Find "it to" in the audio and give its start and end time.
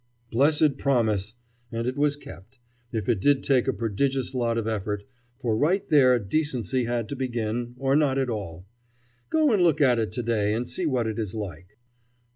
9.99-10.23